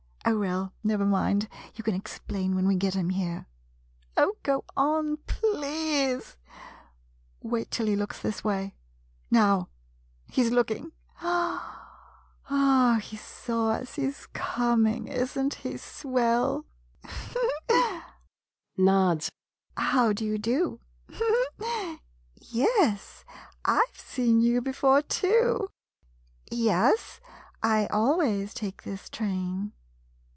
[0.23, 3.47] Oh, well— never mind, you can explain when we get him here—
[4.17, 6.51] Oh, go on— p 1 e a s e!
[7.41, 8.75] Wait till he looks this way—
[9.39, 9.67] now—
[10.31, 10.91] he 's looking.
[13.01, 15.07] He saw us— he 's coming.
[15.07, 16.65] Is n't he swell?
[18.77, 19.29] [Nods and giggles.]
[19.75, 20.79] How d' you do?
[22.39, 23.25] Yes,
[23.65, 25.69] I've seen you before, too!
[26.49, 27.19] Yes,
[27.63, 29.73] I always take this train.